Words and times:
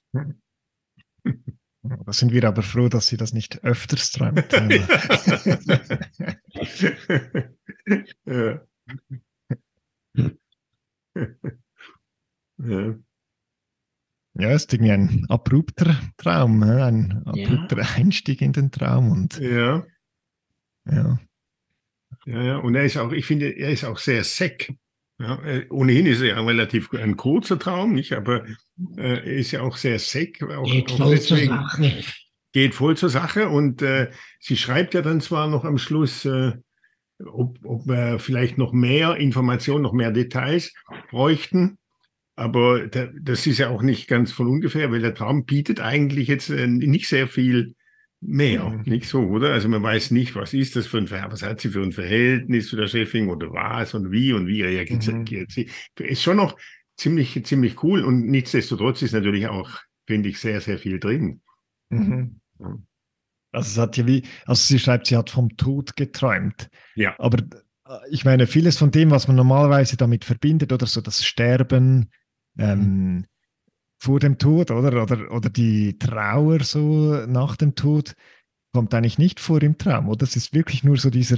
Da 1.21 2.13
sind 2.13 2.31
wir 2.31 2.43
aber 2.45 2.63
froh, 2.63 2.89
dass 2.89 3.07
sie 3.07 3.17
das 3.17 3.33
nicht 3.33 3.63
öfters 3.63 4.11
träumt. 4.11 4.51
ja. 8.25 8.59
ja. 12.57 12.95
Ja, 14.37 14.51
ist 14.51 14.73
irgendwie 14.73 14.91
ein 14.91 15.25
abrupter 15.29 15.95
Traum, 16.17 16.59
ne? 16.59 16.83
ein 16.83 17.23
Ja. 17.33 17.45
abrupter 17.47 17.77
Einstieg 17.95 18.41
in 18.41 18.51
den 18.51 18.69
Traum 18.71 19.11
und 19.11 19.37
ja. 19.39 19.85
ja. 20.85 21.19
Ja, 22.25 22.41
ja, 22.41 22.57
und 22.57 22.75
er 22.75 22.83
ist 22.85 22.97
auch, 22.97 23.11
ich 23.11 23.25
finde, 23.25 23.49
er 23.49 23.69
ist 23.69 23.83
auch 23.85 23.97
sehr 23.99 24.23
sec. 24.23 24.73
Ja, 25.19 25.41
äh, 25.43 25.67
ohnehin 25.69 26.05
ist 26.07 26.21
er 26.21 26.27
ja 26.29 26.37
ein 26.37 26.45
relativ 26.45 26.91
ein 26.93 27.15
kurzer 27.15 27.57
Traum, 27.59 27.93
nicht? 27.93 28.13
Aber 28.13 28.45
äh, 28.97 29.19
er 29.19 29.23
ist 29.23 29.51
ja 29.51 29.61
auch 29.61 29.77
sehr 29.77 29.99
sec. 29.99 30.41
Auch, 30.43 30.65
Geht 30.69 30.91
auch 30.91 30.97
voll 30.97 31.21
zur 31.21 31.37
Sache. 31.37 32.03
geht 32.51 32.73
voll 32.75 32.97
zur 32.97 33.09
Sache. 33.09 33.47
Und 33.47 33.81
äh, 33.81 34.09
sie 34.39 34.57
schreibt 34.57 34.93
ja 34.95 35.01
dann 35.01 35.21
zwar 35.21 35.47
noch 35.47 35.63
am 35.65 35.77
Schluss, 35.77 36.25
äh, 36.25 36.53
ob, 37.23 37.57
ob 37.63 37.87
wir 37.87 38.19
vielleicht 38.19 38.57
noch 38.57 38.73
mehr 38.73 39.15
Informationen, 39.17 39.83
noch 39.83 39.93
mehr 39.93 40.11
Details 40.11 40.73
bräuchten. 41.09 41.77
Aber 42.35 42.87
da, 42.87 43.07
das 43.21 43.47
ist 43.47 43.59
ja 43.59 43.69
auch 43.69 43.81
nicht 43.81 44.07
ganz 44.07 44.31
von 44.31 44.47
ungefähr, 44.47 44.91
weil 44.91 45.01
der 45.01 45.13
Traum 45.13 45.45
bietet 45.45 45.79
eigentlich 45.79 46.27
jetzt 46.27 46.49
äh, 46.49 46.67
nicht 46.67 47.07
sehr 47.07 47.27
viel 47.27 47.75
mehr, 48.21 48.69
Mhm. 48.69 48.81
nicht 48.85 49.07
so, 49.07 49.21
oder? 49.21 49.53
Also 49.53 49.69
man 49.69 49.83
weiß 49.83 50.11
nicht, 50.11 50.35
was 50.35 50.53
ist 50.53 50.75
das 50.75 50.87
für 50.87 50.97
ein 50.97 51.09
was 51.11 51.43
hat 51.43 51.61
sie 51.61 51.69
für 51.69 51.83
ein 51.83 51.91
Verhältnis 51.91 52.67
zu 52.69 52.75
der 52.75 52.87
Chefin 52.87 53.29
oder 53.29 53.51
was 53.53 53.93
und 53.93 54.11
wie 54.11 54.33
und 54.33 54.47
wie 54.47 54.63
reagiert 54.63 55.05
Mhm. 55.07 55.45
sie. 55.49 55.69
Ist 55.99 56.23
schon 56.23 56.37
noch 56.37 56.57
ziemlich, 56.97 57.45
ziemlich 57.45 57.83
cool 57.83 58.03
und 58.03 58.25
nichtsdestotrotz 58.27 59.01
ist 59.01 59.11
natürlich 59.13 59.47
auch, 59.47 59.69
finde 60.07 60.29
ich, 60.29 60.39
sehr, 60.39 60.59
sehr 60.61 60.79
viel 60.79 60.99
drin. 60.99 61.41
Mhm. 61.89 62.39
Ja. 62.59 62.77
Also 63.55 63.69
es 63.69 63.77
hat 63.77 63.97
ja 63.97 64.05
wie, 64.05 64.23
also 64.45 64.61
sie 64.61 64.79
schreibt, 64.79 65.07
sie 65.07 65.17
hat 65.17 65.29
vom 65.29 65.55
Tod 65.57 65.95
geträumt. 65.95 66.69
Ja. 66.95 67.15
Aber 67.17 67.39
äh, 67.39 67.97
ich 68.09 68.25
meine, 68.25 68.47
vieles 68.47 68.77
von 68.77 68.91
dem, 68.91 69.11
was 69.11 69.27
man 69.27 69.35
normalerweise 69.37 69.97
damit 69.97 70.25
verbindet, 70.25 70.71
oder 70.73 70.85
so 70.85 71.01
das 71.01 71.25
Sterben 71.25 72.11
ähm, 72.57 73.25
vor 73.97 74.19
dem 74.19 74.37
Tod, 74.37 74.71
oder? 74.71 75.01
Oder, 75.01 75.31
oder 75.31 75.49
die 75.49 75.97
Trauer 75.97 76.63
so 76.63 77.25
nach 77.27 77.55
dem 77.55 77.75
Tod, 77.75 78.13
kommt 78.73 78.93
eigentlich 78.93 79.17
nicht 79.17 79.39
vor 79.39 79.61
im 79.63 79.77
Traum, 79.77 80.09
oder? 80.09 80.23
Es 80.23 80.35
ist 80.35 80.53
wirklich 80.53 80.83
nur 80.83 80.97
so 80.97 81.09
dieser 81.09 81.37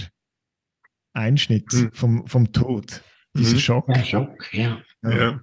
Einschnitt 1.14 1.72
Mhm. 1.74 1.92
vom, 1.94 2.28
vom 2.28 2.52
Tod, 2.52 3.04
dieser 3.36 3.56
Mhm. 3.56 3.60
Schock. 3.60 3.88
Der 3.94 4.04
Schock, 4.04 4.54
ja. 4.54 4.82
Ja. 5.04 5.40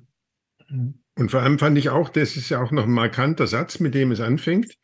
Und 1.17 1.31
vor 1.31 1.41
allem 1.43 1.59
fand 1.59 1.79
ich 1.79 1.91
auch, 1.91 2.09
das 2.09 2.37
ist 2.37 2.49
ja 2.49 2.61
auch 2.61 2.73
noch 2.73 2.85
ein 2.85 2.91
markanter 2.91 3.47
Satz, 3.47 3.79
mit 3.81 3.95
dem 3.95 4.11
es 4.11 4.21
anfängt. 4.21 4.77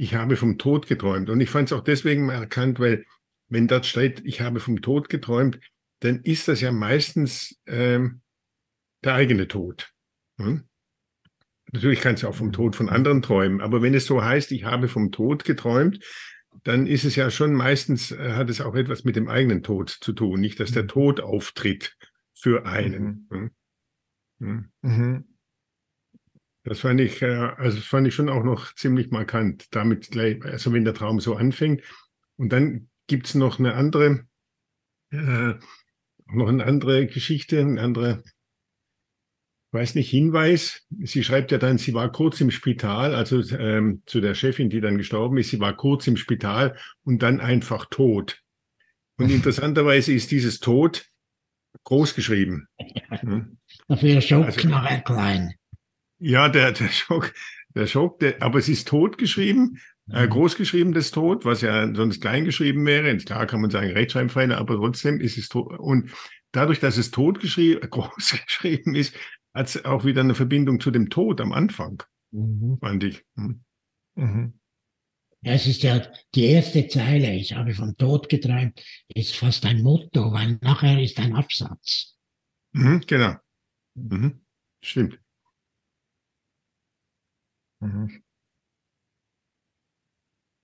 Ich 0.00 0.14
habe 0.14 0.36
vom 0.36 0.58
Tod 0.58 0.86
geträumt. 0.86 1.28
Und 1.28 1.40
ich 1.40 1.50
fand 1.50 1.68
es 1.68 1.72
auch 1.76 1.82
deswegen 1.82 2.24
markant, 2.24 2.78
weil 2.78 3.04
wenn 3.48 3.66
dort 3.66 3.84
steht, 3.84 4.22
ich 4.24 4.40
habe 4.40 4.60
vom 4.60 4.80
Tod 4.80 5.08
geträumt, 5.08 5.58
dann 5.98 6.20
ist 6.22 6.46
das 6.46 6.60
ja 6.60 6.70
meistens 6.70 7.60
ähm, 7.66 8.20
der 9.02 9.14
eigene 9.14 9.48
Tod. 9.48 9.92
Hm? 10.38 10.68
Natürlich 11.72 12.00
kannst 12.00 12.22
du 12.22 12.28
auch 12.28 12.34
vom 12.36 12.52
Tod 12.52 12.76
von 12.76 12.88
anderen 12.88 13.22
träumen, 13.22 13.60
aber 13.60 13.82
wenn 13.82 13.92
es 13.92 14.06
so 14.06 14.22
heißt, 14.22 14.52
ich 14.52 14.62
habe 14.62 14.86
vom 14.86 15.10
Tod 15.10 15.44
geträumt, 15.44 15.98
dann 16.62 16.86
ist 16.86 17.04
es 17.04 17.16
ja 17.16 17.28
schon 17.28 17.52
meistens, 17.52 18.12
äh, 18.12 18.34
hat 18.34 18.50
es 18.50 18.60
auch 18.60 18.76
etwas 18.76 19.02
mit 19.02 19.16
dem 19.16 19.28
eigenen 19.28 19.64
Tod 19.64 19.90
zu 19.90 20.12
tun, 20.12 20.40
nicht 20.40 20.60
dass 20.60 20.70
der 20.70 20.86
Tod 20.86 21.18
auftritt 21.20 21.96
für 22.34 22.66
einen. 22.66 23.26
Hm? 23.32 23.50
Hm? 24.38 24.70
Mhm. 24.82 25.24
Das 26.68 26.80
fand 26.80 27.00
ich, 27.00 27.22
äh, 27.22 27.26
also 27.56 27.78
das 27.78 27.86
fand 27.86 28.06
ich 28.06 28.14
schon 28.14 28.28
auch 28.28 28.44
noch 28.44 28.74
ziemlich 28.74 29.10
markant. 29.10 29.68
Damit 29.74 30.10
gleich, 30.10 30.44
also 30.44 30.72
wenn 30.72 30.84
der 30.84 30.92
Traum 30.92 31.18
so 31.18 31.34
anfängt. 31.34 31.82
Und 32.36 32.50
dann 32.52 32.90
gibt's 33.06 33.34
noch 33.34 33.58
eine 33.58 33.74
andere, 33.74 34.26
äh, 35.10 35.54
noch 36.26 36.48
eine 36.48 36.64
andere 36.64 37.06
Geschichte, 37.06 37.60
eine 37.60 37.80
andere, 37.80 38.22
weiß 39.72 39.94
nicht, 39.94 40.10
Hinweis. 40.10 40.86
Sie 41.04 41.24
schreibt 41.24 41.52
ja 41.52 41.58
dann, 41.58 41.78
sie 41.78 41.94
war 41.94 42.12
kurz 42.12 42.38
im 42.42 42.50
Spital, 42.50 43.14
also 43.14 43.40
ähm, 43.56 44.02
zu 44.04 44.20
der 44.20 44.34
Chefin, 44.34 44.68
die 44.68 44.82
dann 44.82 44.98
gestorben 44.98 45.38
ist, 45.38 45.48
sie 45.48 45.60
war 45.60 45.74
kurz 45.74 46.06
im 46.06 46.18
Spital 46.18 46.76
und 47.02 47.22
dann 47.22 47.40
einfach 47.40 47.86
tot. 47.86 48.42
Und 49.16 49.30
interessanterweise 49.30 50.12
ist 50.12 50.30
dieses 50.30 50.60
Tod 50.60 51.06
groß 51.84 52.14
geschrieben. 52.14 52.68
Hm? 53.08 53.56
Dafür 53.88 54.20
Schock 54.20 54.44
Also- 54.44 54.68
nachher 54.68 55.00
klein. 55.00 55.54
Ja, 56.18 56.48
der, 56.48 56.72
der 56.72 56.88
Schock, 56.88 57.32
der 57.74 57.86
Schock, 57.86 58.18
der, 58.20 58.42
aber 58.42 58.58
es 58.58 58.68
ist 58.68 58.88
tot 58.88 59.18
geschrieben, 59.18 59.80
äh, 60.10 60.26
groß 60.26 60.56
geschrieben, 60.56 60.92
das 60.92 61.10
Tod, 61.10 61.44
was 61.44 61.60
ja 61.60 61.94
sonst 61.94 62.20
klein 62.20 62.44
geschrieben 62.44 62.84
wäre. 62.86 63.16
Klar 63.18 63.46
kann 63.46 63.60
man 63.60 63.70
sagen 63.70 63.90
Rechtschreibfehler, 63.92 64.58
aber 64.58 64.76
trotzdem 64.76 65.20
ist 65.20 65.38
es 65.38 65.48
tot. 65.48 65.78
Und 65.78 66.10
dadurch, 66.52 66.80
dass 66.80 66.96
es 66.96 67.10
tot 67.10 67.40
geschrieben, 67.40 67.88
groß 67.88 68.38
geschrieben 68.46 68.94
ist, 68.94 69.14
hat 69.54 69.66
es 69.68 69.84
auch 69.84 70.04
wieder 70.04 70.20
eine 70.22 70.34
Verbindung 70.34 70.80
zu 70.80 70.90
dem 70.90 71.10
Tod 71.10 71.40
am 71.40 71.52
Anfang, 71.52 72.02
Mhm. 72.30 72.78
fand 72.80 73.04
ich. 73.04 73.24
Hm. 73.36 73.64
Mhm. 74.16 74.52
Ja, 75.40 75.52
es 75.52 75.66
ist 75.66 75.82
ja 75.82 76.02
die 76.34 76.46
erste 76.46 76.88
Zeile, 76.88 77.32
ich 77.34 77.54
habe 77.54 77.72
vom 77.72 77.96
Tod 77.96 78.28
geträumt, 78.28 78.82
ist 79.08 79.36
fast 79.36 79.64
ein 79.66 79.82
Motto, 79.82 80.32
weil 80.32 80.58
nachher 80.62 81.00
ist 81.00 81.18
ein 81.20 81.34
Absatz. 81.36 82.16
Mhm, 82.72 83.02
genau. 83.06 83.36
Mhm. 83.94 84.40
Stimmt. 84.82 85.18
Mhm. 87.80 88.22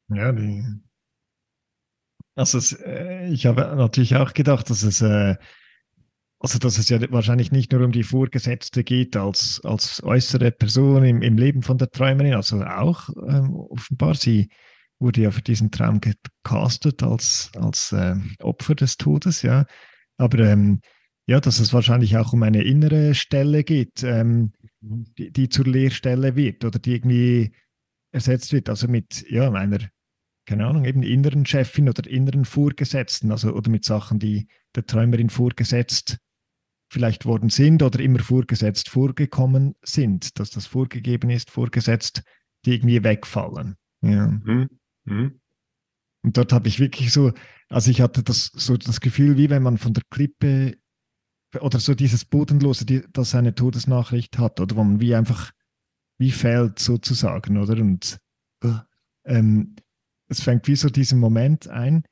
Ja, 0.08 0.32
die. 0.32 0.64
Also 2.36 2.58
es, 2.58 2.72
äh, 2.72 3.28
ich 3.28 3.46
habe 3.46 3.60
natürlich 3.76 4.16
auch 4.16 4.32
gedacht, 4.32 4.68
dass 4.70 4.82
es, 4.82 5.00
äh, 5.02 5.36
also 6.40 6.58
dass 6.58 6.78
es 6.78 6.88
ja 6.88 7.00
wahrscheinlich 7.10 7.52
nicht 7.52 7.72
nur 7.72 7.82
um 7.84 7.92
die 7.92 8.02
Vorgesetzte 8.02 8.84
geht 8.84 9.16
als, 9.16 9.60
als 9.64 10.02
äußere 10.02 10.50
Person 10.50 11.04
im, 11.04 11.22
im 11.22 11.38
Leben 11.38 11.62
von 11.62 11.78
der 11.78 11.90
Träumerin, 11.90 12.34
also 12.34 12.62
auch 12.62 13.08
ähm, 13.28 13.54
offenbar, 13.54 14.14
sie 14.14 14.48
wurde 14.98 15.22
ja 15.22 15.30
für 15.30 15.42
diesen 15.42 15.70
Traum 15.70 16.00
gecastet 16.00 17.02
als, 17.02 17.50
als 17.56 17.92
äh, 17.92 18.16
Opfer 18.40 18.74
des 18.74 18.96
Todes, 18.96 19.42
ja. 19.42 19.64
Aber 20.18 20.38
ähm, 20.40 20.80
ja, 21.26 21.40
dass 21.40 21.60
es 21.60 21.72
wahrscheinlich 21.72 22.16
auch 22.16 22.32
um 22.32 22.42
eine 22.42 22.62
innere 22.62 23.14
Stelle 23.14 23.64
geht, 23.64 24.02
ähm, 24.02 24.52
die, 25.18 25.30
die 25.30 25.48
zur 25.48 25.66
Lehrstelle 25.66 26.36
wird 26.36 26.64
oder 26.64 26.78
die 26.78 26.94
irgendwie 26.94 27.52
ersetzt 28.12 28.52
wird, 28.52 28.68
also 28.68 28.86
mit 28.88 29.28
ja, 29.30 29.50
einer, 29.50 29.78
keine 30.46 30.66
Ahnung, 30.66 30.84
eben 30.84 31.02
inneren 31.02 31.46
Chefin 31.46 31.88
oder 31.88 32.08
inneren 32.08 32.44
Vorgesetzten, 32.44 33.30
also 33.30 33.52
oder 33.52 33.70
mit 33.70 33.84
Sachen, 33.84 34.18
die 34.18 34.46
der 34.74 34.86
Träumerin 34.86 35.30
vorgesetzt 35.30 36.18
vielleicht 36.90 37.24
worden 37.24 37.50
sind 37.50 37.82
oder 37.82 37.98
immer 37.98 38.20
vorgesetzt 38.20 38.88
vorgekommen 38.88 39.74
sind, 39.82 40.38
dass 40.38 40.50
das 40.50 40.66
vorgegeben 40.66 41.30
ist, 41.30 41.50
vorgesetzt, 41.50 42.22
die 42.64 42.74
irgendwie 42.74 43.02
wegfallen. 43.02 43.76
Ja. 44.02 44.28
Mhm. 44.28 44.68
Mhm. 45.04 45.40
Und 46.22 46.36
dort 46.36 46.52
habe 46.52 46.68
ich 46.68 46.78
wirklich 46.78 47.12
so, 47.12 47.32
also 47.68 47.90
ich 47.90 48.00
hatte 48.00 48.22
das 48.22 48.50
so 48.54 48.76
das 48.76 49.00
Gefühl, 49.00 49.36
wie 49.36 49.50
wenn 49.50 49.62
man 49.62 49.76
von 49.76 49.92
der 49.92 50.04
Klippe 50.10 50.76
oder 51.60 51.78
so 51.80 51.94
dieses 51.94 52.24
Bodenlose, 52.24 52.84
die, 52.86 53.04
das 53.12 53.34
eine 53.34 53.54
Todesnachricht 53.54 54.38
hat, 54.38 54.60
oder 54.60 54.76
wo 54.76 54.84
man 54.84 55.00
wie 55.00 55.14
einfach 55.14 55.52
wie 56.18 56.30
fällt 56.30 56.78
sozusagen, 56.78 57.56
oder? 57.56 57.80
Und 57.80 58.18
ähm, 59.24 59.76
es 60.28 60.40
fängt 60.40 60.68
wie 60.68 60.76
so 60.76 60.88
diesen 60.88 61.18
Moment 61.18 61.68
ein 61.68 62.04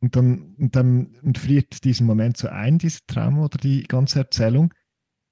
und 0.00 0.16
dann, 0.16 0.54
und 0.56 0.74
dann 0.74 1.16
und 1.22 1.38
friert 1.38 1.84
diesen 1.84 2.06
Moment 2.06 2.36
so 2.36 2.48
ein, 2.48 2.78
dieser 2.78 3.00
Traum 3.06 3.38
oder 3.38 3.58
die 3.58 3.84
ganze 3.84 4.20
Erzählung, 4.20 4.72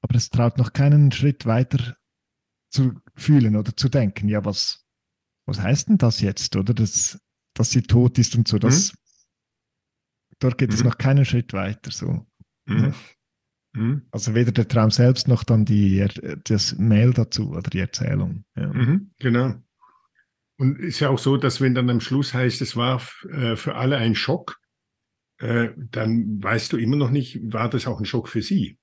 aber 0.02 0.16
es 0.16 0.30
traut 0.30 0.58
noch 0.58 0.72
keinen 0.72 1.12
Schritt 1.12 1.46
weiter 1.46 1.96
zu 2.70 2.92
fühlen 3.14 3.56
oder 3.56 3.76
zu 3.76 3.88
denken, 3.88 4.28
ja, 4.28 4.44
was, 4.44 4.84
was 5.46 5.60
heißt 5.60 5.88
denn 5.88 5.98
das 5.98 6.20
jetzt, 6.20 6.56
oder? 6.56 6.74
Das, 6.74 7.18
dass 7.54 7.70
sie 7.70 7.82
tot 7.82 8.18
ist 8.18 8.36
und 8.36 8.48
so, 8.48 8.58
das, 8.58 8.92
dort 10.40 10.58
geht 10.58 10.72
es 10.72 10.80
Mhm. 10.80 10.88
noch 10.88 10.98
keinen 10.98 11.24
Schritt 11.24 11.52
weiter, 11.52 11.90
so. 11.90 12.26
Mhm. 12.66 12.94
Mhm. 13.74 14.02
Also 14.10 14.34
weder 14.34 14.52
der 14.52 14.68
Traum 14.68 14.90
selbst 14.90 15.28
noch 15.28 15.44
dann 15.44 15.64
die, 15.64 16.06
das 16.44 16.76
Mail 16.78 17.12
dazu 17.12 17.50
oder 17.50 17.68
die 17.70 17.80
Erzählung. 17.80 18.44
Ja. 18.56 18.72
Mhm. 18.72 19.10
Genau. 19.18 19.54
Und 20.56 20.78
ist 20.78 21.00
ja 21.00 21.08
auch 21.08 21.18
so, 21.18 21.36
dass 21.36 21.60
wenn 21.60 21.74
dann 21.74 21.90
am 21.90 22.00
Schluss 22.00 22.32
heißt, 22.32 22.62
es 22.62 22.76
war 22.76 23.02
äh, 23.28 23.56
für 23.56 23.74
alle 23.74 23.96
ein 23.96 24.14
Schock, 24.14 24.60
äh, 25.38 25.70
dann 25.76 26.42
weißt 26.42 26.72
du 26.72 26.76
immer 26.76 26.96
noch 26.96 27.10
nicht, 27.10 27.40
war 27.52 27.68
das 27.68 27.86
auch 27.86 27.98
ein 27.98 28.06
Schock 28.06 28.28
für 28.28 28.42
sie? 28.42 28.78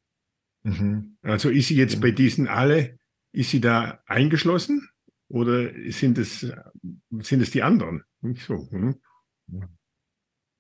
Mhm. 0.64 1.18
Also 1.22 1.50
ist 1.50 1.70
sie 1.70 1.78
jetzt 1.78 2.02
bei 2.02 2.12
diesen 2.12 2.48
alle, 2.48 3.00
ist 3.32 3.52
sie 3.52 3.62
da 3.62 4.04
eingeschlossen 4.06 4.90
oder 5.30 5.72
sind 5.92 6.18
es, 6.18 6.46
sind 7.20 7.42
es 7.42 7.52
die 7.52 7.64
anderen? 7.64 8.04
Nicht 8.20 8.46
so. 8.46 8.70
Hm? 8.70 8.96
Ja. 9.48 9.70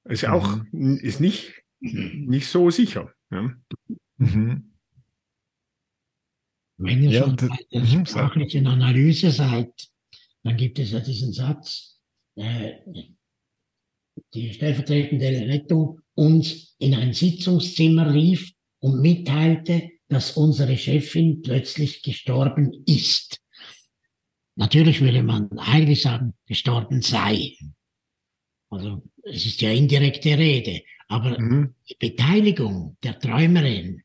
Ist 0.05 0.21
ja 0.21 0.31
auch, 0.31 0.59
ist 0.71 1.19
nicht, 1.19 1.61
nicht 1.79 2.47
so 2.47 2.69
sicher. 2.69 3.13
Ja? 3.29 3.53
Mhm. 4.21 4.71
Wenn 6.77 7.03
ihr 7.03 7.11
Ja, 7.11 7.23
schon 7.23 7.35
bei 7.35 7.57
der 7.71 7.81
mhm, 7.81 8.05
sprachlichen 8.05 8.67
Analyse 8.67 9.31
seid, 9.31 9.71
dann 10.43 10.57
gibt 10.57 10.79
es 10.79 10.91
ja 10.91 10.99
diesen 10.99 11.31
Satz, 11.33 11.99
äh, 12.35 12.73
die 14.33 14.53
stellvertretende 14.53 15.27
Rettung 15.47 16.01
uns 16.15 16.75
in 16.79 16.93
ein 16.95 17.13
Sitzungszimmer 17.13 18.13
rief 18.13 18.51
und 18.79 19.01
mitteilte, 19.01 19.89
dass 20.07 20.37
unsere 20.37 20.77
Chefin 20.77 21.41
plötzlich 21.41 22.03
gestorben 22.03 22.83
ist. 22.85 23.39
Natürlich 24.55 25.01
würde 25.01 25.23
man 25.23 25.49
eigentlich 25.59 26.01
sagen, 26.01 26.33
gestorben 26.45 27.01
sei. 27.01 27.55
Also 28.69 29.03
es 29.23 29.45
ist 29.45 29.61
ja 29.61 29.71
indirekte 29.71 30.37
Rede, 30.37 30.81
aber 31.07 31.39
Mhm. 31.39 31.75
die 31.89 31.95
Beteiligung 31.95 32.97
der 33.03 33.19
Träumerin 33.19 34.03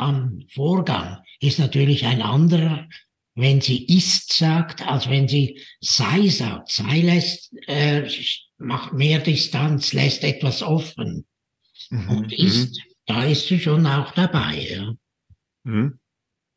am 0.00 0.44
Vorgang 0.48 1.18
ist 1.40 1.58
natürlich 1.58 2.06
ein 2.06 2.22
anderer, 2.22 2.88
wenn 3.34 3.60
sie 3.60 3.84
ist 3.86 4.32
sagt, 4.32 4.86
als 4.86 5.08
wenn 5.08 5.28
sie 5.28 5.60
sei 5.80 6.28
sagt. 6.28 6.70
Sei 6.70 7.00
lässt, 7.00 7.52
äh, 7.66 8.08
macht 8.58 8.92
mehr 8.92 9.20
Distanz, 9.20 9.92
lässt 9.92 10.24
etwas 10.24 10.62
offen. 10.62 11.26
Mhm. 11.90 12.08
Und 12.08 12.32
ist, 12.32 12.80
da 13.06 13.24
ist 13.24 13.46
sie 13.48 13.60
schon 13.60 13.86
auch 13.86 14.12
dabei. 14.12 14.68
Ja. 14.70 14.94
Mhm. 15.64 15.98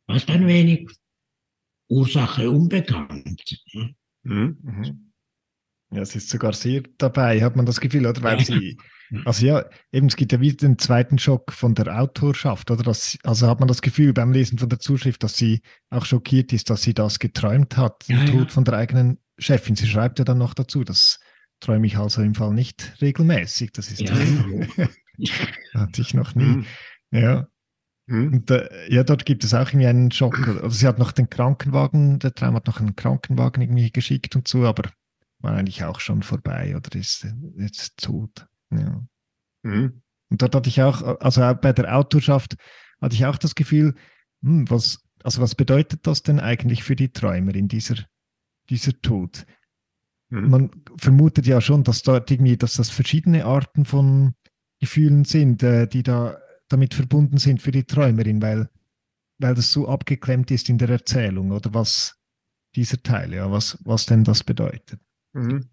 Fast 0.07 0.29
ein 0.29 0.47
wenig 0.47 0.89
Ursache 1.87 2.49
unbekannt. 2.49 3.63
Mhm. 4.23 5.12
Ja, 5.93 6.01
es 6.01 6.15
ist 6.15 6.29
sogar 6.29 6.53
sehr 6.53 6.81
dabei, 6.97 7.41
hat 7.41 7.55
man 7.55 7.65
das 7.65 7.79
Gefühl, 7.79 8.05
oder? 8.05 8.21
Weil 8.23 8.39
Ja. 8.39 8.45
sie, 8.45 8.77
also 9.25 9.45
ja, 9.45 9.65
eben, 9.91 10.07
es 10.07 10.15
gibt 10.15 10.31
ja 10.31 10.39
wieder 10.41 10.57
den 10.57 10.79
zweiten 10.79 11.19
Schock 11.19 11.51
von 11.51 11.75
der 11.75 11.99
Autorschaft, 12.01 12.71
oder? 12.71 12.83
Das, 12.83 13.17
also 13.23 13.47
hat 13.47 13.59
man 13.59 13.67
das 13.67 13.81
Gefühl 13.81 14.13
beim 14.13 14.31
Lesen 14.31 14.57
von 14.57 14.69
der 14.69 14.79
Zuschrift, 14.79 15.23
dass 15.23 15.37
sie 15.37 15.61
auch 15.91 16.05
schockiert 16.05 16.51
ist, 16.53 16.69
dass 16.69 16.81
sie 16.81 16.93
das 16.93 17.19
geträumt 17.19 17.77
hat, 17.77 18.07
den 18.07 18.17
Ja, 18.17 18.25
ja. 18.25 18.31
Tod 18.31 18.51
von 18.51 18.63
der 18.65 18.75
eigenen 18.75 19.19
Chefin. 19.37 19.75
Sie 19.75 19.87
schreibt 19.87 20.19
ja 20.19 20.25
dann 20.25 20.37
noch 20.39 20.53
dazu, 20.53 20.83
das 20.83 21.19
träume 21.59 21.85
ich 21.87 21.97
also 21.97 22.21
im 22.21 22.33
Fall 22.35 22.53
nicht 22.53 22.95
regelmäßig. 23.01 23.71
Das 23.73 23.91
ist 23.91 24.01
Ja, 24.01 24.15
hatte 25.73 26.01
ich 26.01 26.13
noch 26.13 26.35
nie. 26.35 26.43
Mhm. 26.45 26.65
Ja. 27.11 27.47
Mhm. 28.07 28.33
Und 28.33 28.51
äh, 28.51 28.67
ja, 28.91 29.03
dort 29.03 29.25
gibt 29.25 29.43
es 29.43 29.53
auch 29.53 29.67
irgendwie 29.69 29.87
einen 29.87 30.11
Schock. 30.11 30.45
Also 30.47 30.69
sie 30.69 30.87
hat 30.87 30.99
noch 30.99 31.11
den 31.11 31.29
Krankenwagen, 31.29 32.19
der 32.19 32.33
Traum 32.33 32.55
hat 32.55 32.67
noch 32.67 32.79
einen 32.79 32.95
Krankenwagen 32.95 33.61
irgendwie 33.61 33.91
geschickt 33.91 34.35
und 34.35 34.47
so, 34.47 34.65
aber 34.65 34.89
war 35.43 35.53
eigentlich 35.53 35.83
auch 35.83 35.99
schon 35.99 36.23
vorbei 36.23 36.75
oder 36.75 36.97
ist 36.97 37.27
jetzt 37.57 37.97
tot. 37.97 38.47
Ja. 38.71 39.03
Mhm. 39.63 40.01
Und 40.29 40.41
dort 40.41 40.55
hatte 40.55 40.69
ich 40.69 40.81
auch, 40.81 41.01
also 41.21 41.43
auch 41.43 41.53
bei 41.55 41.73
der 41.73 41.95
Autorschaft 41.95 42.55
hatte 43.01 43.15
ich 43.15 43.25
auch 43.25 43.37
das 43.37 43.53
Gefühl, 43.53 43.93
hm, 44.41 44.69
was, 44.69 45.03
also 45.23 45.41
was 45.41 45.55
bedeutet 45.55 46.07
das 46.07 46.23
denn 46.23 46.39
eigentlich 46.39 46.83
für 46.83 46.95
die 46.95 47.11
Träumerin, 47.11 47.67
dieser, 47.67 47.95
dieser 48.69 48.99
Tod? 49.01 49.45
Mhm. 50.29 50.49
Man 50.49 50.71
vermutet 50.97 51.45
ja 51.45 51.61
schon, 51.61 51.83
dass 51.83 52.01
dort 52.01 52.31
irgendwie, 52.31 52.57
dass 52.57 52.75
das 52.75 52.89
verschiedene 52.89 53.45
Arten 53.45 53.85
von 53.85 54.33
Gefühlen 54.79 55.25
sind, 55.25 55.61
äh, 55.61 55.87
die 55.87 56.03
da 56.03 56.37
damit 56.69 56.93
verbunden 56.93 57.37
sind 57.37 57.61
für 57.61 57.71
die 57.71 57.83
Träumerin, 57.83 58.41
weil, 58.41 58.69
weil 59.37 59.53
das 59.53 59.71
so 59.71 59.87
abgeklemmt 59.87 60.49
ist 60.49 60.69
in 60.69 60.77
der 60.77 60.89
Erzählung 60.89 61.51
oder 61.51 61.73
was 61.73 62.15
dieser 62.75 63.03
Teil, 63.03 63.33
ja, 63.33 63.51
was, 63.51 63.77
was 63.83 64.05
denn 64.05 64.23
das 64.23 64.43
bedeutet. 64.43 64.99
Mhm. 65.33 65.69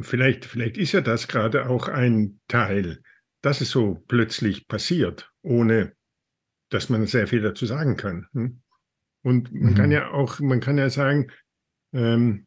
Vielleicht, 0.00 0.44
vielleicht 0.46 0.78
ist 0.78 0.92
ja 0.92 1.00
das 1.00 1.28
gerade 1.28 1.68
auch 1.68 1.88
ein 1.88 2.40
Teil, 2.48 3.02
dass 3.42 3.60
es 3.60 3.70
so 3.70 4.02
plötzlich 4.08 4.66
passiert, 4.68 5.30
ohne 5.42 5.94
dass 6.70 6.88
man 6.88 7.06
sehr 7.06 7.26
viel 7.26 7.42
dazu 7.42 7.66
sagen 7.66 7.96
kann. 7.96 8.26
hm? 8.32 8.62
Und 9.22 9.52
man 9.52 9.72
Mhm. 9.72 9.76
kann 9.76 9.90
ja 9.92 10.10
auch, 10.10 10.40
man 10.40 10.60
kann 10.60 10.78
ja 10.78 10.88
sagen, 10.90 11.30
ähm, 11.92 12.46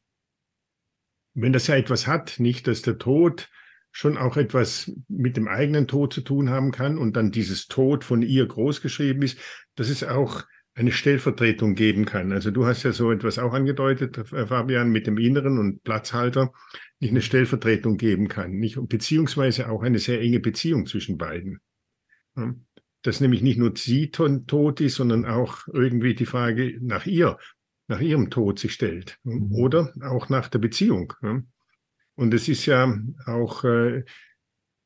wenn 1.33 1.53
das 1.53 1.67
ja 1.67 1.75
etwas 1.75 2.07
hat, 2.07 2.39
nicht, 2.39 2.67
dass 2.67 2.81
der 2.81 2.97
Tod 2.97 3.49
schon 3.91 4.17
auch 4.17 4.35
etwas 4.37 4.91
mit 5.07 5.37
dem 5.37 5.47
eigenen 5.47 5.87
Tod 5.87 6.13
zu 6.13 6.21
tun 6.21 6.49
haben 6.49 6.71
kann 6.71 6.97
und 6.97 7.15
dann 7.15 7.31
dieses 7.31 7.67
Tod 7.67 8.03
von 8.03 8.21
ihr 8.21 8.45
großgeschrieben 8.45 9.21
ist, 9.21 9.39
dass 9.75 9.89
es 9.89 10.03
auch 10.03 10.43
eine 10.75 10.91
Stellvertretung 10.91 11.73
geben 11.73 12.05
kann. 12.05 12.33
Also 12.33 12.51
du 12.51 12.65
hast 12.65 12.83
ja 12.83 12.91
so 12.91 13.11
etwas 13.11 13.39
auch 13.39 13.53
angedeutet, 13.53 14.17
äh, 14.17 14.45
Fabian, 14.45 14.91
mit 14.91 15.07
dem 15.07 15.17
Inneren 15.17 15.57
und 15.57 15.83
Platzhalter, 15.83 16.51
nicht 16.99 17.11
eine 17.11 17.21
Stellvertretung 17.21 17.97
geben 17.97 18.27
kann, 18.27 18.51
nicht, 18.51 18.77
beziehungsweise 18.87 19.69
auch 19.69 19.83
eine 19.83 19.99
sehr 19.99 20.21
enge 20.21 20.39
Beziehung 20.39 20.85
zwischen 20.85 21.17
beiden. 21.17 21.59
Dass 23.01 23.21
nämlich 23.21 23.41
nicht 23.41 23.57
nur 23.57 23.73
sie 23.75 24.11
tot 24.11 24.81
ist, 24.81 24.95
sondern 24.95 25.25
auch 25.25 25.67
irgendwie 25.71 26.13
die 26.13 26.25
Frage 26.25 26.77
nach 26.81 27.05
ihr, 27.05 27.37
nach 27.87 28.01
ihrem 28.01 28.29
Tod 28.29 28.59
sich 28.59 28.73
stellt. 28.73 29.17
Mhm. 29.23 29.53
Oder 29.53 29.93
auch 30.01 30.27
nach 30.27 30.49
der 30.49 30.59
Beziehung. 30.59 31.13
Und 32.15 32.33
es 32.33 32.49
ist 32.49 32.65
ja 32.65 32.97
auch, 33.25 33.63
äh, 33.63 34.03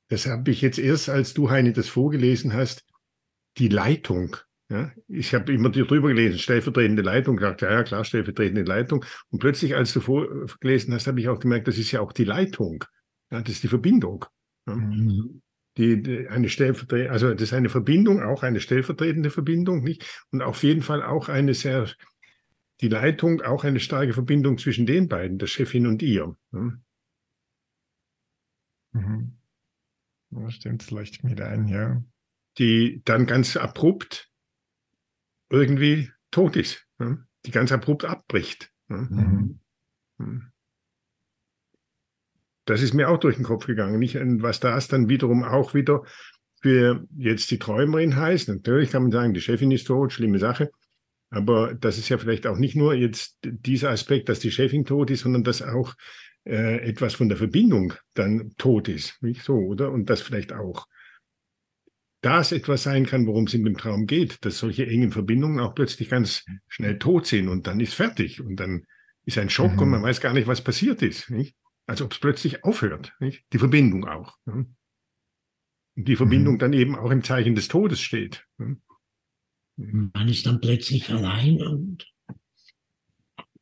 das 0.10 0.28
habe 0.28 0.52
ich 0.52 0.62
jetzt 0.62 0.78
erst, 0.78 1.10
als 1.10 1.34
du, 1.34 1.50
Heini, 1.50 1.74
das 1.74 1.88
vorgelesen 1.88 2.54
hast, 2.54 2.86
die 3.58 3.70
Leitung. 3.70 4.38
Ja, 4.72 4.92
ich 5.08 5.34
habe 5.34 5.52
immer 5.52 5.72
drüber 5.72 6.10
gelesen, 6.10 6.38
stellvertretende 6.38 7.02
Leitung, 7.02 7.38
gedacht, 7.38 7.62
ja, 7.64 7.72
ja, 7.72 7.84
klar, 7.84 8.06
stellvertretende 8.06 8.62
Leitung. 8.62 9.04
Und 9.32 9.40
plötzlich, 9.40 9.76
als 9.76 9.94
du 9.94 10.00
vorgelesen 10.00 10.94
hast, 10.94 11.08
habe 11.08 11.20
ich 11.20 11.28
auch 11.28 11.40
gemerkt, 11.40 11.68
das 11.68 11.80
ist 11.80 11.92
ja 11.92 12.02
auch 12.02 12.12
die 12.12 12.24
Leitung. 12.24 12.84
Ja, 13.32 13.42
das 13.42 13.56
ist 13.56 13.64
die 13.64 13.68
Verbindung. 13.68 14.26
Ja. 14.68 14.76
Mhm. 14.76 15.42
Die, 15.78 16.04
die, 16.04 16.28
eine 16.28 16.50
stellvertretende, 16.50 17.12
also 17.12 17.34
das 17.34 17.44
ist 17.44 17.54
eine 17.54 17.70
Verbindung, 17.70 18.22
auch 18.22 18.44
eine 18.44 18.60
stellvertretende 18.60 19.32
Verbindung, 19.32 19.84
nicht? 19.84 20.06
Und 20.30 20.44
auf 20.44 20.62
jeden 20.62 20.84
Fall 20.84 21.02
auch 21.02 21.30
eine 21.30 21.56
sehr, 21.56 21.90
die 22.82 22.90
Leitung, 22.90 23.42
auch 23.42 23.64
eine 23.64 23.80
starke 23.80 24.14
Verbindung 24.14 24.60
zwischen 24.60 24.86
den 24.86 25.08
beiden, 25.08 25.40
der 25.40 25.48
Chefin 25.48 25.88
und 25.88 26.04
ihr. 26.04 26.36
Ja. 26.52 26.74
Mhm. 28.92 29.38
Ja, 30.30 30.52
stimmt, 30.52 30.92
leuchtet 30.92 31.24
mir 31.24 31.44
ein, 31.44 31.68
ja. 31.68 32.04
Die 32.60 33.02
dann 33.06 33.26
ganz 33.26 33.58
abrupt 33.58 34.29
irgendwie 35.50 36.12
tot 36.32 36.56
ist, 36.56 36.86
ja? 37.00 37.18
die 37.46 37.52
ganz 37.52 37.72
abrupt 37.72 38.06
abbricht. 38.06 38.72
Ja? 38.90 38.98
Mhm. 38.98 39.60
mhm. 40.18 40.52
Das 42.66 42.84
ist 42.84 42.94
mir 42.94 43.10
auch 43.10 43.18
durch 43.18 43.36
den 43.36 43.46
Kopf 43.46 43.66
gegangen. 43.66 43.98
Nicht, 43.98 44.16
was 44.16 44.60
das 44.60 44.88
dann 44.88 45.10
wiederum 45.10 45.44
auch 45.44 45.74
wieder 45.74 46.04
für 46.62 47.04
jetzt 47.18 47.50
die 47.50 47.58
Träumerin 47.58 48.16
heißt. 48.16 48.48
Natürlich 48.48 48.92
kann 48.92 49.02
man 49.02 49.12
sagen, 49.12 49.34
die 49.34 49.42
Chefin 49.42 49.72
ist 49.72 49.88
tot, 49.88 50.14
schlimme 50.14 50.38
Sache. 50.38 50.70
Aber 51.32 51.74
das 51.74 51.98
ist 51.98 52.10
ja 52.10 52.20
vielleicht 52.20 52.46
auch 52.46 52.58
nicht 52.58 52.76
nur 52.76 52.94
jetzt 52.94 53.38
dieser 53.42 53.90
Aspekt, 53.90 54.30
dass 54.30 54.40
die 54.40 54.52
Chefin 54.52 54.86
tot 54.86 55.10
ist, 55.10 55.22
sondern 55.22 55.44
dass 55.44 55.64
auch 55.64 55.96
äh, 56.46 56.78
etwas 56.88 57.16
von 57.16 57.30
der 57.30 57.38
Verbindung 57.38 57.94
dann 58.14 58.52
tot 58.58 58.88
ist, 58.88 59.22
nicht 59.22 59.44
so, 59.44 59.56
oder? 59.56 59.92
Und 59.92 60.10
das 60.10 60.22
vielleicht 60.22 60.54
auch 60.54 60.88
das 62.22 62.52
etwas 62.52 62.84
sein 62.84 63.06
kann, 63.06 63.28
worum 63.28 63.46
es 63.46 63.54
in 63.54 63.64
dem 63.64 63.78
Traum 63.78 64.06
geht, 64.06 64.44
dass 64.44 64.60
solche 64.60 64.86
engen 64.86 65.12
Verbindungen 65.12 65.60
auch 65.60 65.74
plötzlich 65.74 66.10
ganz 66.10 66.46
schnell 66.68 67.00
tot 67.00 67.28
sind 67.28 67.48
und 67.48 67.68
dann 67.68 67.80
ist 67.80 67.94
fertig 67.94 68.42
und 68.42 68.58
dann 68.58 68.86
ist 69.26 69.38
ein 69.38 69.50
Schock 69.50 69.74
mhm. 69.74 69.80
und 69.80 69.90
man 69.90 70.04
weiß 70.04 70.22
gar 70.22 70.34
nicht, 70.34 70.48
was 70.48 70.64
passiert 70.64 71.02
ist. 71.02 71.30
Nicht? 71.30 71.56
Als 71.86 72.02
ob 72.02 72.14
es 72.14 72.20
plötzlich 72.20 72.64
aufhört. 72.64 73.14
Nicht? 73.20 73.46
Die 73.54 73.58
Verbindung 73.58 74.06
auch. 74.06 74.38
Ja? 74.46 74.54
Und 74.54 76.08
die 76.08 76.16
Verbindung 76.16 76.56
mhm. 76.56 76.60
dann 76.60 76.74
eben 76.74 76.96
auch 76.96 77.12
im 77.12 77.24
Zeichen 77.24 77.56
des 77.56 77.68
Todes 77.68 78.02
steht. 78.02 78.46
Ja? 78.60 78.76
Man 79.78 80.28
ist 80.28 80.46
dann 80.46 80.60
plötzlich 80.60 81.10
allein 81.10 81.62
und 81.62 82.06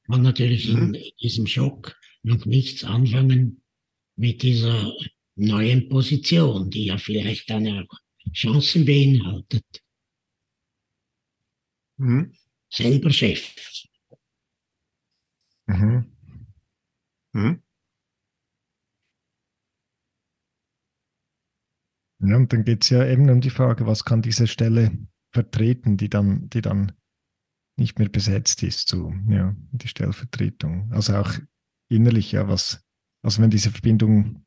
kann 0.08 0.22
natürlich 0.24 0.74
mhm. 0.74 0.96
in 0.96 1.12
diesem 1.22 1.48
Schock 1.48 1.96
noch 2.24 2.46
nichts 2.46 2.84
anfangen 2.84 3.62
mit 4.16 4.42
dieser 4.42 4.92
neuen 5.36 5.90
Position, 5.90 6.70
die 6.72 6.86
ja 6.86 6.98
vielleicht 6.98 7.50
dann 7.50 7.68
auch 7.68 8.00
Chancen 8.34 8.86
beinhaltet. 8.86 9.66
Mhm. 11.98 12.34
Selber 12.70 13.12
Chef. 13.12 13.56
Mhm. 15.68 16.12
Mhm. 17.34 17.62
Ja, 22.20 22.36
und 22.36 22.52
dann 22.52 22.64
geht 22.64 22.84
es 22.84 22.90
ja 22.90 23.06
eben 23.06 23.30
um 23.30 23.42
die 23.42 23.52
Frage, 23.52 23.86
was 23.86 24.04
kann 24.04 24.22
diese 24.22 24.48
Stelle 24.48 24.92
vertreten, 25.32 25.98
die 25.98 26.10
dann, 26.10 26.50
die 26.50 26.62
dann 26.62 26.94
nicht 27.78 28.00
mehr 28.00 28.10
besetzt 28.10 28.64
ist, 28.64 28.90
so, 28.90 29.14
ja, 29.30 29.56
die 29.72 29.88
Stellvertretung. 29.88 30.92
Also 30.92 31.16
auch 31.16 31.32
innerlich, 31.90 32.32
ja, 32.32 32.48
was, 32.48 32.84
also 33.24 33.42
wenn 33.42 33.52
diese 33.52 33.70
Verbindung 33.70 34.47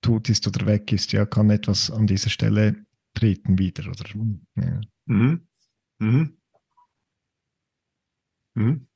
tot 0.00 0.28
ist 0.28 0.46
oder 0.46 0.66
weg 0.66 0.92
ist, 0.92 1.12
ja, 1.12 1.26
kann 1.26 1.50
etwas 1.50 1.90
an 1.90 2.06
dieser 2.06 2.30
Stelle 2.30 2.86
treten 3.14 3.58
wieder, 3.58 3.88
oder? 3.88 4.04
Ja. 4.56 4.80
Mhm. 5.06 5.46
Mhm. 5.98 6.38
Mhm. 8.54 8.86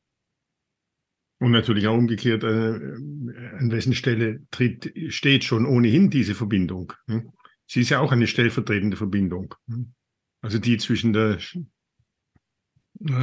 Und 1.39 1.51
natürlich 1.51 1.89
auch 1.89 1.99
umgekehrt, 1.99 2.45
äh, 2.45 2.47
an 2.47 3.71
wessen 3.73 3.95
Stelle 3.95 4.47
tritt, 4.53 4.93
steht 5.09 5.43
schon 5.43 5.67
ohnehin 5.67 6.09
diese 6.09 6.37
Verbindung. 6.37 6.93
Hm? 7.09 7.33
Sie 7.67 7.81
ist 7.81 7.91
ja 7.91 7.99
auch 7.99 8.13
eine 8.13 8.29
stellvertretende 8.29 8.97
Verbindung. 8.97 9.55
Hm? 9.67 9.93
Also 10.41 10.61
die 10.61 10.77
zwischen 10.77 11.13
der 11.13 11.41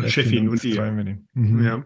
Chefin 0.08 0.50
und 0.50 0.64
ihr. 0.66 1.22
Mhm. 1.34 1.64
Ja. 1.64 1.86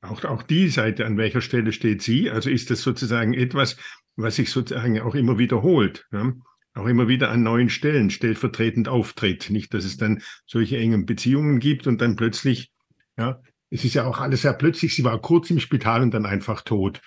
Auch, 0.00 0.24
auch 0.24 0.42
die 0.42 0.68
Seite, 0.68 1.06
an 1.06 1.16
welcher 1.16 1.40
Stelle 1.40 1.72
steht 1.72 2.02
sie? 2.02 2.30
Also 2.30 2.50
ist 2.50 2.70
das 2.70 2.82
sozusagen 2.82 3.34
etwas, 3.34 3.76
was 4.16 4.36
sich 4.36 4.50
sozusagen 4.50 5.00
auch 5.00 5.14
immer 5.14 5.38
wiederholt, 5.38 6.06
ja? 6.12 6.32
auch 6.74 6.86
immer 6.86 7.08
wieder 7.08 7.30
an 7.30 7.42
neuen 7.42 7.70
Stellen 7.70 8.10
stellvertretend 8.10 8.88
auftritt. 8.88 9.50
Nicht, 9.50 9.74
dass 9.74 9.84
es 9.84 9.96
dann 9.96 10.22
solche 10.46 10.76
engen 10.76 11.06
Beziehungen 11.06 11.58
gibt 11.58 11.86
und 11.86 12.00
dann 12.00 12.14
plötzlich, 12.16 12.70
ja, 13.16 13.40
es 13.70 13.84
ist 13.84 13.94
ja 13.94 14.06
auch 14.06 14.20
alles 14.20 14.42
sehr 14.42 14.52
plötzlich, 14.52 14.94
sie 14.94 15.04
war 15.04 15.20
kurz 15.20 15.50
im 15.50 15.60
Spital 15.60 16.02
und 16.02 16.14
dann 16.14 16.26
einfach 16.26 16.62
tot. 16.62 17.02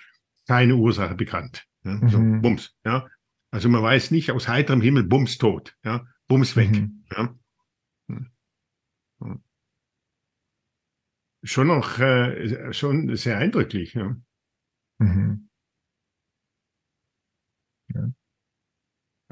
Keine 0.46 0.76
Ursache 0.76 1.14
bekannt. 1.14 1.64
Ja? 1.84 1.92
Mhm. 1.92 2.08
So, 2.08 2.18
bums, 2.18 2.74
ja. 2.84 3.08
Also 3.50 3.68
man 3.68 3.82
weiß 3.82 4.10
nicht 4.10 4.30
aus 4.30 4.48
heiterem 4.48 4.80
Himmel, 4.80 5.04
bums 5.04 5.38
tot, 5.38 5.74
ja, 5.84 6.06
bums 6.28 6.56
weg. 6.56 6.70
Mhm. 6.70 7.04
Ja? 7.14 7.34
Schon 11.42 11.66
noch, 11.66 11.98
äh, 11.98 12.72
schon 12.72 13.16
sehr 13.16 13.38
eindrücklich, 13.38 13.94
ja. 13.94 14.16
Mhm. 14.98 15.48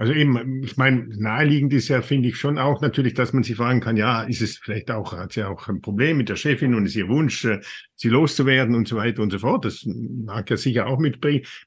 Also 0.00 0.14
eben, 0.14 0.62
ich 0.62 0.79
meine, 0.79 1.09
naheliegend 1.09 1.75
ist 1.75 1.88
ja, 1.88 2.00
finde 2.00 2.31
ich 2.31 2.38
schon 2.38 2.57
auch 2.57 2.81
natürlich, 2.81 3.12
dass 3.12 3.35
man 3.35 3.43
sich 3.43 3.57
fragen 3.57 3.81
kann, 3.81 3.99
ja, 3.99 4.23
ist 4.23 4.40
es 4.40 4.57
vielleicht 4.57 4.90
auch, 4.90 5.12
hat 5.12 5.33
sie 5.35 5.45
auch 5.45 5.69
ein 5.69 5.83
Problem 5.83 6.17
mit 6.17 6.31
der 6.31 6.37
Chefin 6.37 6.75
und 6.75 6.87
ist 6.87 6.97
ihr 6.97 7.09
Wunsch, 7.09 7.45
äh, 7.45 7.61
sie 7.97 8.09
loszuwerden 8.09 8.75
und 8.75 8.88
so 8.88 8.97
weiter 8.97 9.21
und 9.23 9.31
so 9.31 9.38
fort. 9.40 9.67
Das 9.67 9.85
mag 9.85 10.49
ja 10.49 10.57
sicher 10.57 10.87
auch 10.87 10.99
mit, 10.99 11.19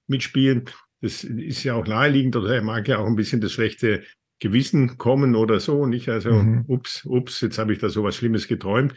mitspielen. 0.08 0.66
Das 1.02 1.24
ist 1.24 1.64
ja 1.64 1.76
auch 1.76 1.86
naheliegend 1.86 2.36
oder 2.36 2.56
er 2.56 2.64
mag 2.64 2.88
ja 2.88 2.98
auch 2.98 3.06
ein 3.06 3.16
bisschen 3.16 3.40
das 3.40 3.52
schlechte 3.52 4.04
Gewissen 4.40 4.98
kommen 4.98 5.36
oder 5.36 5.60
so, 5.60 5.86
nicht? 5.86 6.10
Also, 6.10 6.34
mhm. 6.34 6.66
ups, 6.68 7.06
ups, 7.06 7.40
jetzt 7.42 7.60
habe 7.60 7.72
ich 7.72 7.80
da 7.80 7.90
so 7.90 8.04
was 8.04 8.16
Schlimmes 8.16 8.48
geträumt. 8.48 8.96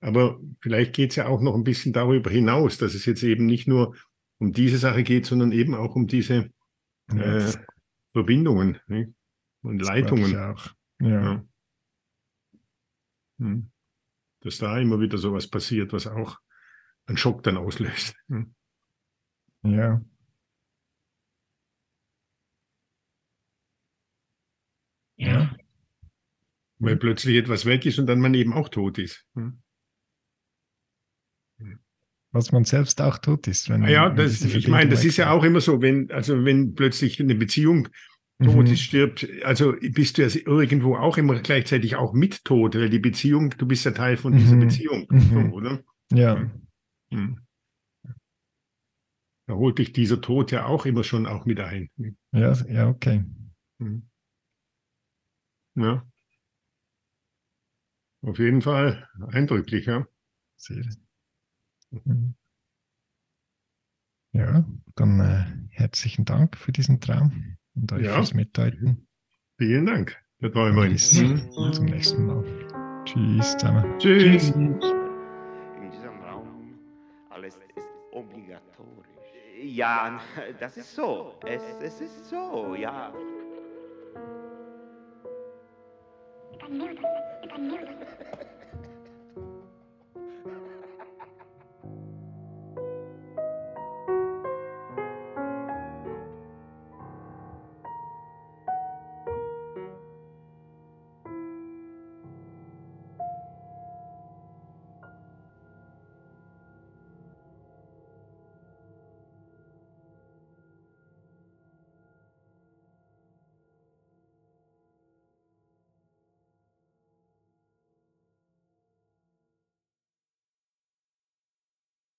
Aber 0.00 0.40
vielleicht 0.60 0.94
geht 0.94 1.10
es 1.10 1.16
ja 1.16 1.26
auch 1.26 1.40
noch 1.40 1.54
ein 1.54 1.64
bisschen 1.64 1.92
darüber 1.92 2.30
hinaus, 2.30 2.78
dass 2.78 2.94
es 2.94 3.04
jetzt 3.04 3.22
eben 3.22 3.46
nicht 3.46 3.66
nur 3.66 3.96
um 4.38 4.52
diese 4.52 4.78
Sache 4.78 5.02
geht, 5.02 5.26
sondern 5.26 5.50
eben 5.50 5.74
auch 5.74 5.96
um 5.96 6.06
diese 6.06 6.50
äh, 7.08 7.52
Verbindungen 8.12 8.78
nicht? 8.86 9.10
und 9.62 9.78
das 9.78 9.88
Leitungen. 9.88 10.36
auch. 10.36 10.66
Ja. 11.00 11.08
ja. 11.08 11.44
Hm. 13.38 13.70
Dass 14.40 14.58
da 14.58 14.78
immer 14.78 15.00
wieder 15.00 15.18
sowas 15.18 15.48
passiert, 15.48 15.92
was 15.92 16.06
auch 16.06 16.38
einen 17.06 17.16
Schock 17.16 17.42
dann 17.42 17.56
auslöst. 17.56 18.14
Hm. 18.28 18.54
Ja. 19.62 20.00
Ja. 25.16 25.56
Weil 26.78 26.96
plötzlich 26.96 27.36
etwas 27.36 27.66
weg 27.66 27.84
ist 27.86 27.98
und 27.98 28.06
dann 28.06 28.20
man 28.20 28.34
eben 28.34 28.52
auch 28.52 28.68
tot 28.68 28.98
ist. 28.98 29.26
Hm 29.34 29.60
was 32.32 32.52
man 32.52 32.64
selbst 32.64 33.00
auch 33.00 33.18
tut 33.18 33.46
ist. 33.46 33.68
Wenn, 33.68 33.86
ja, 33.86 34.10
das, 34.10 34.42
ich 34.44 34.68
meine, 34.68 34.90
das 34.90 35.04
ist 35.04 35.16
ja 35.16 35.30
auch 35.30 35.44
immer 35.44 35.60
so, 35.60 35.80
wenn, 35.80 36.10
also 36.10 36.44
wenn 36.44 36.74
plötzlich 36.74 37.20
eine 37.20 37.34
Beziehung 37.34 37.88
tot 38.42 38.66
mhm. 38.66 38.72
ist, 38.72 38.82
stirbt, 38.82 39.26
also 39.42 39.74
bist 39.80 40.18
du 40.18 40.22
ja 40.22 40.28
irgendwo 40.46 40.96
auch 40.96 41.16
immer 41.16 41.40
gleichzeitig 41.40 41.96
auch 41.96 42.12
mit 42.12 42.44
tot, 42.44 42.76
weil 42.76 42.90
die 42.90 42.98
Beziehung, 42.98 43.50
du 43.56 43.66
bist 43.66 43.84
ja 43.84 43.90
Teil 43.90 44.16
von 44.16 44.32
dieser 44.36 44.56
mhm. 44.56 44.60
Beziehung, 44.60 45.06
mhm. 45.10 45.20
so, 45.20 45.56
oder? 45.56 45.82
Ja. 46.12 46.50
Mhm. 47.10 47.40
Da 49.46 49.54
holt 49.54 49.78
dich 49.78 49.92
dieser 49.92 50.20
Tod 50.20 50.52
ja 50.52 50.66
auch 50.66 50.84
immer 50.84 51.02
schon 51.02 51.26
auch 51.26 51.46
mit 51.46 51.58
ein. 51.58 51.88
Ja, 52.32 52.52
ja, 52.68 52.88
okay. 52.88 53.24
Mhm. 53.78 54.08
Ja. 55.74 56.06
Auf 58.20 58.38
jeden 58.38 58.62
Fall 58.62 59.08
eindrücklich, 59.30 59.86
ja. 59.86 60.06
Sehr. 60.56 60.84
Mhm. 61.90 62.34
Ja, 64.32 64.64
dann 64.94 65.20
äh, 65.20 65.44
herzlichen 65.70 66.24
Dank 66.24 66.56
für 66.56 66.72
diesen 66.72 67.00
Traum 67.00 67.56
und 67.74 67.92
euch 67.92 68.04
ja. 68.04 68.14
fürs 68.14 68.34
Mitteilen. 68.34 69.08
Vielen 69.56 69.86
Dank. 69.86 70.16
Das 70.40 70.54
war 70.54 70.68
immer 70.68 70.86
Bis 70.86 71.20
mhm. 71.20 71.72
zum 71.72 71.86
nächsten 71.86 72.26
Mal. 72.26 72.44
Tschüss 73.04 73.52
zusammen. 73.52 73.98
Tschüss. 73.98 74.50
In 74.50 74.78
diesem 75.90 76.20
Raum 76.22 76.78
alles 77.30 77.56
ist 77.74 77.88
obligatorisch. 78.12 79.08
Ja, 79.62 80.20
das 80.60 80.76
ist 80.76 80.94
so. 80.94 81.34
Es, 81.46 81.62
es 81.82 82.00
ist 82.00 82.26
so, 82.26 82.76
ja. 82.76 83.12
Ich 86.52 86.58
kann 86.58 86.78